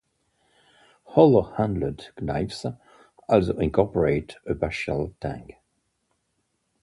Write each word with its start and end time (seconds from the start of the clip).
Hollow-handled 1.05 2.09
knives 2.19 2.65
also 3.29 3.55
incorporate 3.59 4.35
a 4.47 4.55
partial 4.55 5.13
tang. 5.21 5.53